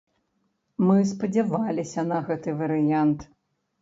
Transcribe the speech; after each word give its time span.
Мы 0.87 0.97
спадзяваліся 1.11 2.07
на 2.13 2.17
гэты 2.31 2.59
варыянт. 2.63 3.19